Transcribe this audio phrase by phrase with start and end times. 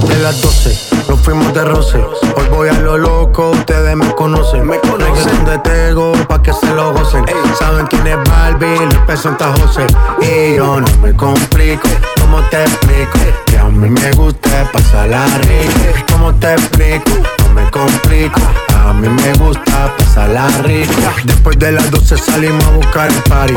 [0.00, 1.98] más de las 12, nos fuimos de roce.
[1.98, 4.66] Hoy voy a lo loco, ustedes me conocen.
[4.66, 7.24] Me conocen de Tego, pa' que se lo gocen.
[7.58, 9.86] Saben quién es Barbie, le peso Santa José.
[10.20, 11.88] Y yo no me complico,
[12.20, 13.18] ¿cómo te explico?
[13.46, 16.04] Que a mí me gusta pasarla rica.
[16.12, 17.10] ¿Cómo te explico?
[17.44, 18.40] No me complico.
[18.84, 21.12] A mí me gusta pasarla rica.
[21.24, 23.54] Después de las 12 salimos a buscar el party.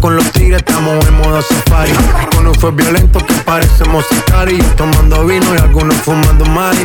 [0.00, 1.92] Con los tigres, estamos en modo safari.
[2.34, 4.64] Con fue violento que parecemos sicarios.
[4.76, 6.84] Tomando vino y algunos fumando mari.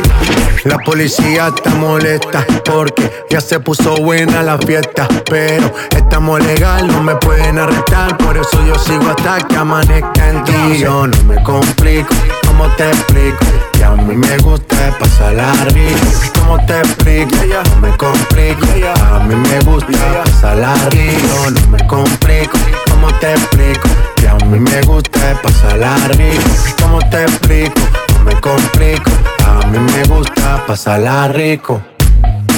[0.64, 5.06] La policía está molesta porque ya se puso buena la fiesta.
[5.30, 8.16] Pero estamos legal, no me pueden arrestar.
[8.18, 10.78] Por eso yo sigo hasta que amanezca en ti.
[10.78, 12.14] Yo no me complico,
[12.56, 13.44] ¿cómo te explico?
[13.72, 15.98] Que a mí me gusta pasarla rico.
[16.38, 17.36] ¿Cómo te explico?
[17.70, 18.66] No me complico.
[19.12, 21.50] A mí me gusta pasarla rico.
[21.50, 22.58] No me complico.
[22.90, 23.88] ¿Cómo te explico?
[24.16, 26.42] Que a mí me gusta pasarla rico.
[26.80, 27.80] ¿Cómo te explico?
[28.18, 29.10] No me complico.
[29.46, 31.80] A mí me gusta pasarla rico.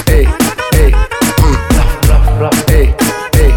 [0.07, 0.29] Ey,
[0.73, 1.57] ey, mm,
[2.71, 2.95] ey,
[3.33, 3.55] ey.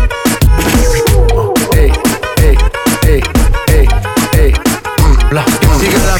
[1.76, 1.92] Ey,
[2.42, 2.58] ey,
[3.08, 3.24] ey,
[3.72, 3.88] ey,
[4.34, 4.54] ey.
[5.02, 6.20] Mm, Sigue la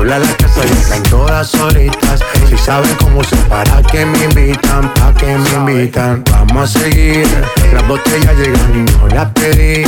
[0.00, 2.20] Sola la casa y están todas solitas.
[2.48, 6.24] Si saben cómo se para que me invitan, pa' que me invitan.
[6.30, 7.28] Vamos a seguir.
[7.74, 9.84] Las botellas llegan y no las pedí.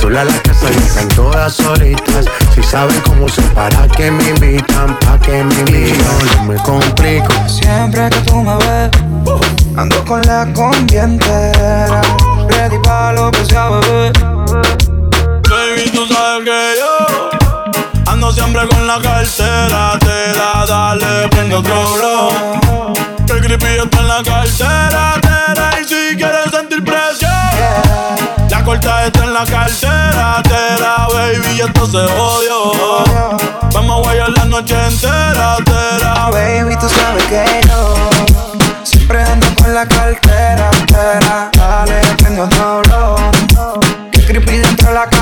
[0.00, 2.26] Sola la casa y están todas solitas.
[2.56, 6.26] Si saben cómo se para que me invitan, pa' que me invitan.
[6.38, 7.32] No me complico.
[7.46, 8.90] Siempre que tú me ves,
[9.76, 12.02] ando con la combi entera.
[12.48, 14.12] Ready pa' lo que sea, bebé.
[15.48, 16.91] Baby, tú sabes que yo
[18.42, 19.98] siempre con la cartera.
[20.00, 22.92] Te da, dale, prende otro blow.
[23.28, 25.14] El creepy está en la cartera.
[25.20, 27.30] tera, y si quieres sentir presión,
[28.50, 30.42] la corta está en la cartera.
[30.42, 32.72] Tera, baby, esto se jodió.
[33.72, 35.56] Vamos a guayar la noche entera.
[35.64, 37.94] Tera, Baby, tú sabes que yo
[38.82, 40.70] siempre ando con la cartera.
[40.80, 41.50] entera.
[41.52, 43.80] Dale, prende otro blow.
[44.10, 45.21] Que creepy dentro de la cartera.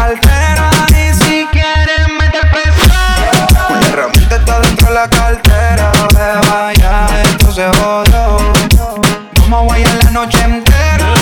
[9.50, 11.12] Vamos a guayar la noche entera.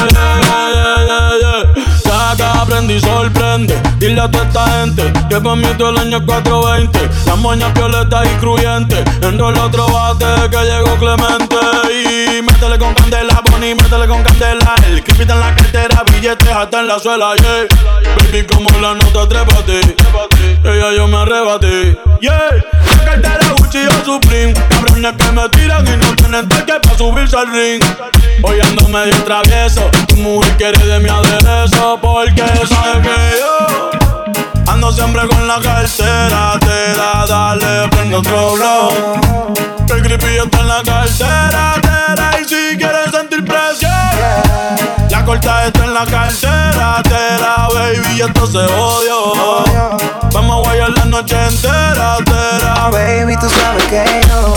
[2.05, 3.75] Saca, aprende y sorprende.
[3.99, 7.09] Dile a toda esta gente que todo el año es 420.
[7.25, 9.03] La moña violeta y cruyente.
[9.23, 11.57] Enrola otro bate que llegó Clemente.
[11.89, 14.75] Y métele con candela, Bonnie, métele con candela.
[14.87, 17.67] El creepy en la cartera, billetes hasta en la suela, yeah.
[18.31, 19.97] Baby, como la nota, trépate.
[20.65, 22.78] Ella yo me arrebaté, yeah.
[22.99, 24.55] La cartera Gucci o Supreme.
[24.69, 27.83] Cabrones que me tiran y no tienen toque pa' subirse al ring.
[28.43, 29.91] Hoy ando medio travieso.
[30.09, 31.99] Tu mujer quiere de mi aderezo.
[32.01, 33.91] Porque sabe que yo
[34.67, 36.59] ando siempre con la cartera.
[36.61, 38.91] Te da, dale, prende otro blow.
[39.89, 41.88] El creepy está en la cartera.
[45.29, 47.03] Corta está en la cartera.
[47.03, 49.63] Tera, baby, esto se jodió.
[50.33, 52.17] Vamos a guayar la noche entera.
[52.25, 54.55] Tera, Baby, tú sabes que yo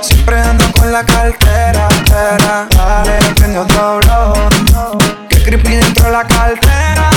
[0.00, 1.88] siempre ando con la cartera.
[1.98, 2.66] entera.
[2.76, 4.32] Dale, prende otro blow.
[5.28, 7.10] Que creepy dentro de la cartera.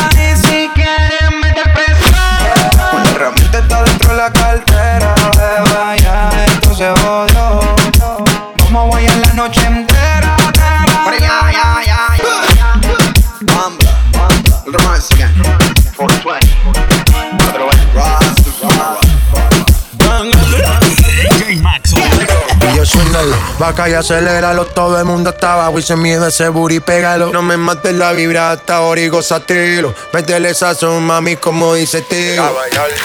[23.60, 27.32] Vaca y aceléralo Todo el mundo está abajo y se mide ese booty, pégalo.
[27.32, 32.44] No me mates la vibra hasta ahora y gozatelo Métele sazón, mami, como dice tío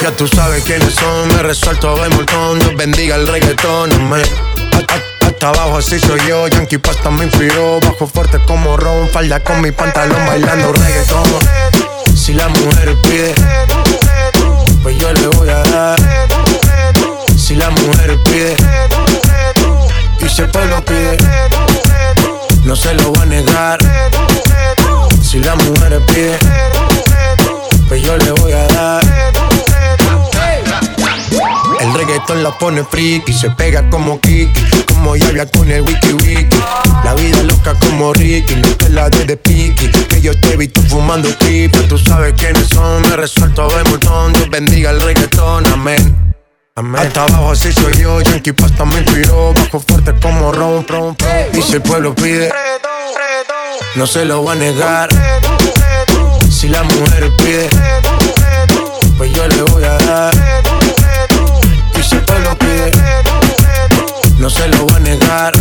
[0.00, 2.58] Ya tú sabes quiénes son, me resuelto de montón.
[2.60, 4.22] Dios bendiga el reggaetón, me
[5.20, 7.80] hasta abajo así soy yo, Yankee Pasta me inspiró.
[7.80, 11.24] Bajo fuerte como Ron, falda con mi pantalón bailando reggaetón.
[12.14, 13.34] Si la mujer pide,
[14.82, 15.98] pues yo le voy a dar.
[17.36, 18.56] Si la mujer pide
[20.24, 21.18] y si el pueblo pide,
[22.64, 23.78] no se lo va a negar.
[25.22, 26.38] Si la mujer pide,
[27.88, 29.02] pues yo le voy a dar.
[31.80, 36.58] El reggaetón la pone friki, se pega como Kiki, como Yavia con el wiki wiki.
[37.04, 39.88] La vida loca como Ricky, no te la de de piqui.
[40.08, 44.32] Que yo te he visto fumando tripa, tú sabes quiénes son, me resuelto de montón.
[44.32, 46.23] Dios bendiga el reggaetón, amén.
[46.76, 51.16] Hasta abajo así soy yo, Yankee Pasta me inspiró Bajo fuerte como ron, ron,
[51.52, 52.52] Y si el pueblo pide
[53.94, 55.08] No se lo va a negar.
[56.50, 57.68] Si la mujer pide
[59.16, 60.34] Pues yo le voy a dar.
[61.96, 62.90] Y si el pueblo pide
[64.38, 65.52] No se lo va a negar.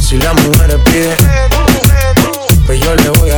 [0.00, 1.16] Si la mujer pide
[2.66, 3.37] Pues yo le voy a dar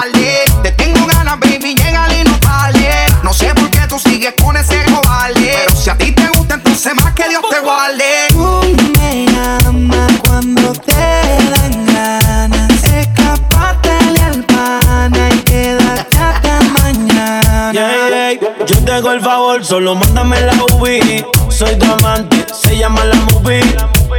[19.09, 21.25] el favor, solo mándame la UV.
[21.49, 23.63] Soy tu amante, se llama la movie.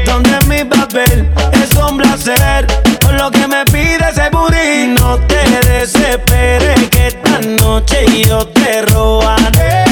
[0.06, 2.66] Donde mi papel es un placer
[3.12, 4.88] lo que me pide ese booty.
[4.98, 9.91] No te desesperes que esta noche yo te robaré.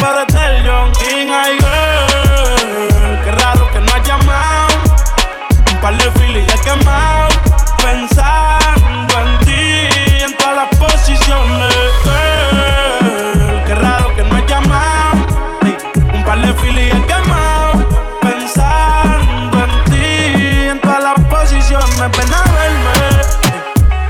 [16.53, 17.87] de he quemado
[18.21, 21.97] pensando en ti en todas las posiciones.
[21.99, 22.93] Ven a verme.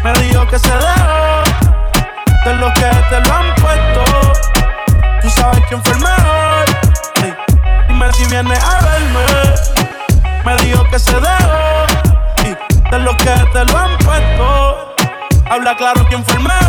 [0.04, 1.44] me dijo que se dejó
[2.46, 4.04] de los que te lo han puesto.
[5.22, 6.66] Tú sabes quién fue el mejor.
[7.88, 9.26] Dime si vienes a verme.
[10.46, 11.86] Me dijo que se dejó
[12.92, 14.96] de los que te lo han puesto.
[15.50, 16.61] Habla claro quién fue el mejor.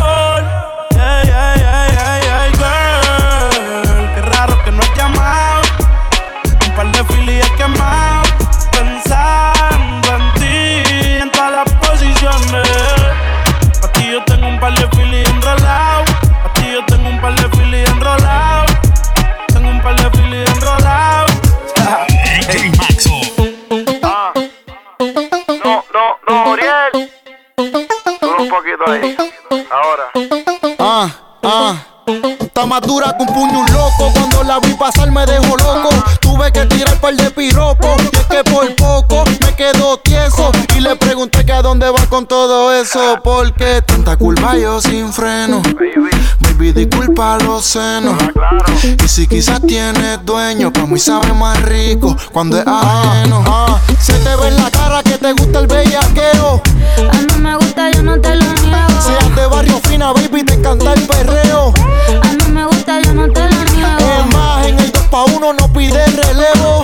[40.93, 43.19] Le pregunté que a dónde va con todo eso.
[43.23, 45.61] Porque tanta culpa yo sin freno.
[46.39, 48.15] Baby, disculpa los senos.
[49.03, 53.43] Y si quizás tienes dueño, pa' mí sabe más rico cuando es ajeno.
[53.47, 56.61] Ah, se te ve en la cara que te gusta el bellaqueo.
[57.11, 59.01] A mí me gusta, yo no te lo niego.
[59.01, 61.73] Seas de barrio fina, baby, te encanta el perreo.
[62.21, 63.97] A mí me gusta, yo no te lo niego.
[63.99, 66.83] Es más, en el 2 pa' 1 no pide relevo.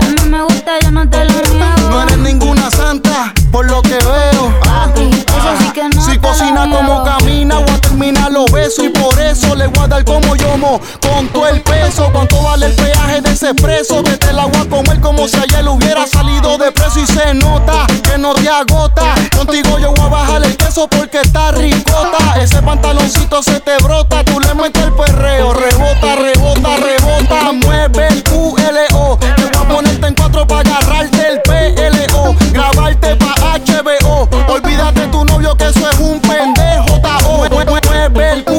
[0.00, 1.88] A mí me gusta, yo no te lo niego.
[1.88, 4.60] No eres ninguna santa, por lo que veo.
[4.62, 8.84] Papi, eso sí que no Si cocina como camina, voy a terminar los besos.
[8.84, 10.80] Y por eso le voy a dar como yomo.
[11.00, 14.02] Con todo el peso, cuánto vale el peaje de ese preso.
[14.02, 17.00] Que te la voy a comer como si ayer hubiera salido de preso.
[17.00, 19.14] Y se nota que no te agota.
[19.36, 22.40] Contigo yo voy a bajar el queso eso porque está ricota.
[22.40, 24.24] Ese pantaloncito se te brota.
[24.24, 25.52] Tú le metes el perreo.
[25.52, 27.52] Rebota, rebota, rebota.
[27.52, 29.18] Mueve el QLO.
[29.18, 31.89] Te voy a ponerte en cuatro para agarrarte el PLO.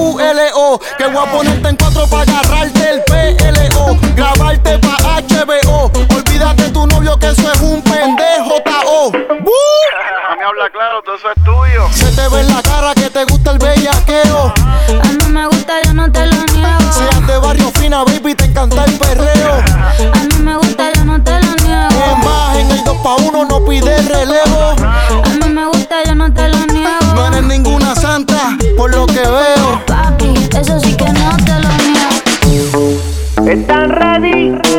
[0.02, 0.80] QLO.
[0.98, 3.98] Que voy a ponerte en cuatro para agarrarte el PLO.
[4.16, 5.92] Grabarte pa' HBO.
[6.16, 8.60] Olvídate tu novio que eso es un pendejo.
[8.66, 9.12] Tao.
[9.12, 11.88] Me habla claro, todo eso es tuyo.
[11.94, 14.54] Se te ve en la cara que te gusta el bellaqueo.
[15.04, 16.92] A mí me gusta, yo no te lo niego.
[16.92, 19.54] Seas de barrio fina, baby, te encanta el perreo.
[20.14, 21.90] A mí me gusta, yo no te lo niego.
[21.90, 24.81] Es más, en el 2 pa' 1 no pide relevo.
[33.48, 34.71] ¿Están ready?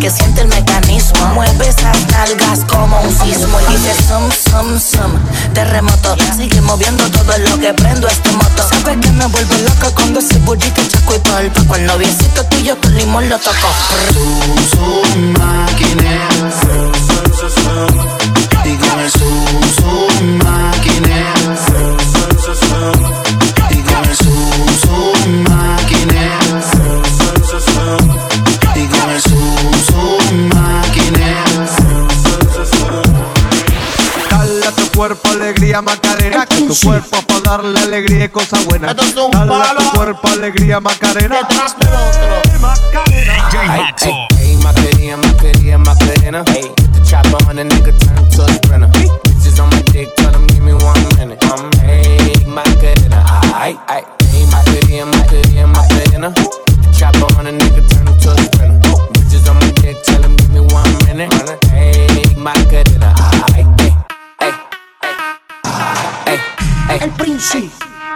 [0.00, 1.26] Que siente el mecanismo.
[1.34, 5.12] Mueve esas nalgas como un sismo y dice sum, sum, sum.
[5.52, 8.66] Terremoto, sigue moviendo todo lo que prendo este moto.
[8.68, 11.68] Sabes que me vuelvo loca cuando ese burrito chaco y polvo.
[11.68, 13.68] Con noviecito tuyo con limón lo toco.
[15.78, 16.39] Y
[36.40, 38.90] Macarena, tu cuerpo para darle alegría y cosas buenas.
[38.92, 41.36] Esto es un Dale a tu cuerpo alegría Macarena.
[41.36, 42.40] Detrás del otro.
[43.06, 44.08] DJ Maxo.
[44.38, 46.44] Hey, Macarena, Macarena, Macarena.
[46.46, 47.89] Hey, put the chopper on a nigga,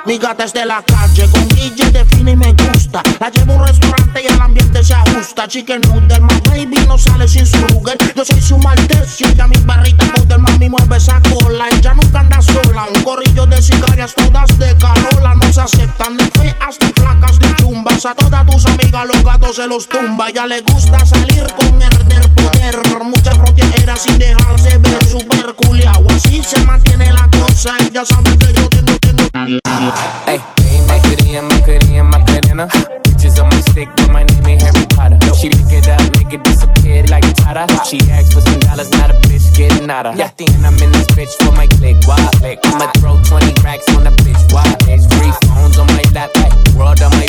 [0.06, 3.02] Mi gata es de la calle, con DJ define y me gusta.
[3.20, 5.48] La llevo a un restaurante y el ambiente se ajusta.
[5.48, 7.96] Chicken noodle, my baby no sale sin su ruger.
[8.14, 11.68] Yo soy su maltecio y a mi barrita poder mami mueve esa cola.
[11.70, 15.36] Ella nunca anda sola, un corrillo de sicarias todas de carola.
[15.36, 18.04] No se aceptan ni feas, ni flacas, ni chumbas.
[18.04, 20.30] A todas tus amigas los gatos se los tumba.
[20.30, 22.78] Ya le gusta salir con herder poder.
[23.04, 23.38] Muchas
[23.74, 26.04] protegeras sin dejarse ver super culiao.
[26.10, 27.76] Así se mantiene la cosa.
[27.78, 29.24] Ella sabe que yo tengo, tengo.
[30.26, 30.40] Hey,
[30.86, 32.68] Macarena, Macarena, Macarena.
[33.04, 35.18] Bitches on my stick, but my name ain't Harry Potter.
[35.34, 37.66] She pick it up, make it disappear like Tata.
[37.84, 40.16] She asked for some dollars, not a bitch getting out of.
[40.16, 42.58] Yeah, thinking I'm in this bitch for my click, wild click.
[42.64, 45.04] I'ma throw 20 racks on the bitch, wild bitch.
[45.18, 47.23] Three phones on my lap, like, world on my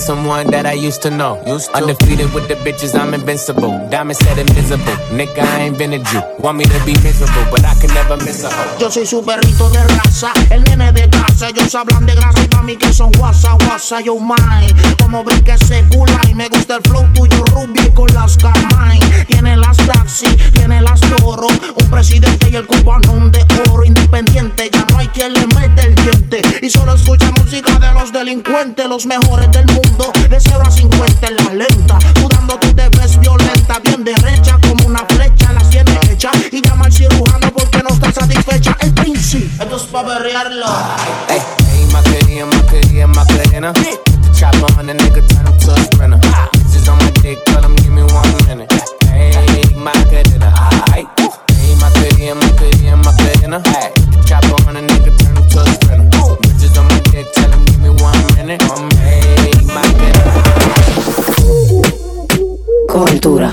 [0.00, 1.42] like someone that I used to know.
[1.46, 1.76] Used to.
[1.76, 3.72] Undefeated with the bitches, I'm invincible.
[3.90, 4.96] Diamond said invisible.
[5.12, 6.22] Nigga, I ain't been a Jew.
[6.38, 8.78] Want me to be miserable, but I can never miss a hoe.
[8.78, 11.48] Yo soy su perrito de raza, el nene de casa.
[11.48, 14.36] Ellos hablan de grasa y mami que son guasa, guasa, yo my.
[15.00, 15.84] Como brinca ese
[16.28, 18.98] y me gusta el flow tuyo, rubio con las camay.
[19.28, 21.48] Tiene las taxi, tiene las toro.
[21.48, 24.70] Un presidente y el cubanón de oro independiente.
[24.72, 26.42] Ya no hay quien le mete el diente.
[26.62, 27.29] Y solo escucha
[28.30, 30.12] delincuentes, los mejores del mundo.
[30.28, 31.98] De 0 a 50 en la lenta.
[32.20, 35.52] Sudando tú te ves violenta, bien derecha como una flecha.
[35.52, 38.76] Las tiene hecha y llama al cirujano porque no está satisfecha.
[38.80, 40.66] El príncipe, esto es pa' berrearlo.
[41.28, 41.40] Hey,
[41.72, 43.72] hey, Macarena, Macarena, Macarena.
[44.32, 46.18] Chopper on the nigga, turn him to a sprinter.
[46.18, 48.72] Bitches on my dick, tell him give me one minute.
[49.10, 50.54] Hey, Macarena.
[50.92, 51.04] Hey,
[51.80, 53.60] Macarena, Macarena, Macarena.
[53.66, 53.92] Hey,
[54.24, 55.99] chopper on the nigga, turn him to a sprinter.
[63.22, 63.50] Cultura.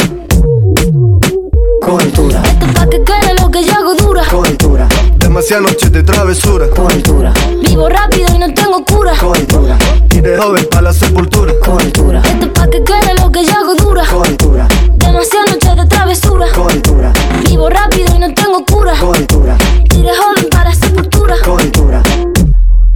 [1.81, 2.41] Cultura.
[2.41, 4.23] Esto pa' que quede lo que yo hago dura.
[4.31, 4.87] Cultura.
[5.17, 6.69] Demasiadas noches de travesura.
[6.69, 7.33] Cultura.
[7.61, 9.11] Vivo rápido y no tengo cura.
[9.19, 9.77] Cultura.
[10.11, 11.51] Y de joven para la sepultura.
[11.59, 12.21] Cultura.
[12.21, 14.05] Esto pa' que quede lo que yo hago dura.
[14.05, 14.69] Cultura.
[14.95, 16.45] Demasiadas noches de travesura.
[16.55, 17.11] Cultura.
[17.43, 18.93] Vivo rápido y no tengo cura.
[18.97, 19.57] Cultura.
[19.83, 21.35] Y de joven para sepultura.
[21.43, 22.01] Cultura.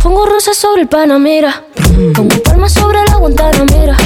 [0.01, 1.65] Pongo rosas sobre el Panamera.
[2.15, 3.97] Pongo palmas sobre la Guantanamera.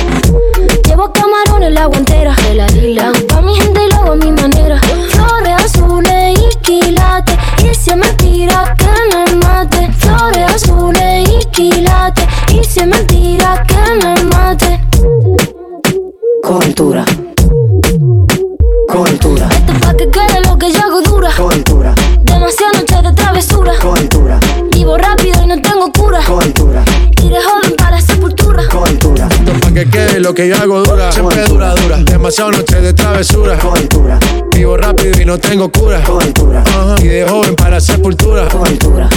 [32.66, 33.58] noche de travesura.
[33.58, 34.20] Cobertura.
[34.56, 36.02] Vivo rápido y no tengo cura.
[36.04, 36.62] Cobertura.
[36.62, 37.04] Uh -huh.
[37.04, 38.48] Y de joven para sepultura.
[38.48, 39.10] Cobertura.